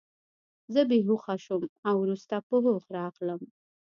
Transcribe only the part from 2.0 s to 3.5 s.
وروسته په هوښ راغلم